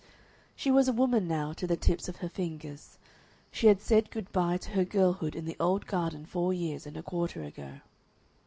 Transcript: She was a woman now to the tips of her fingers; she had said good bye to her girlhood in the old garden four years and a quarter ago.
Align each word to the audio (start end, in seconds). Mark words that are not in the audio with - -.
She 0.55 0.71
was 0.71 0.87
a 0.87 0.93
woman 0.93 1.27
now 1.27 1.53
to 1.53 1.67
the 1.67 1.77
tips 1.77 2.09
of 2.09 2.15
her 2.15 2.27
fingers; 2.27 2.97
she 3.51 3.67
had 3.67 3.83
said 3.83 4.09
good 4.09 4.31
bye 4.31 4.57
to 4.57 4.71
her 4.71 4.83
girlhood 4.83 5.35
in 5.35 5.45
the 5.45 5.55
old 5.59 5.85
garden 5.85 6.25
four 6.25 6.51
years 6.55 6.87
and 6.87 6.97
a 6.97 7.03
quarter 7.03 7.43
ago. 7.43 7.81